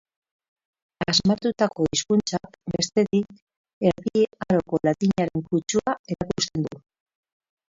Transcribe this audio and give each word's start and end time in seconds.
Asmatutako 1.11 1.85
hizkuntzak, 1.97 2.57
bestetik, 2.75 3.37
Erdi 3.91 4.25
Aroko 4.47 4.81
latinaren 4.91 5.47
kutsua 5.53 5.97
erakusten 6.17 6.67
du. 6.71 6.83